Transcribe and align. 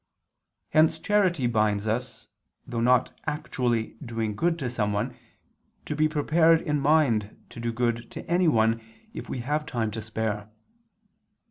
Hence 0.71 0.97
charity 0.97 1.45
binds 1.45 1.85
us, 1.85 2.27
though 2.65 2.81
not 2.81 3.11
actually 3.27 3.97
doing 4.03 4.35
good 4.35 4.57
to 4.57 4.67
someone, 4.67 5.15
to 5.85 5.95
be 5.95 6.09
prepared 6.09 6.59
in 6.59 6.79
mind 6.79 7.39
to 7.51 7.59
do 7.59 7.71
good 7.71 8.09
to 8.09 8.27
anyone 8.27 8.81
if 9.13 9.29
we 9.29 9.41
have 9.41 9.63
time 9.63 9.91
to 9.91 10.01
spare. 10.01 10.49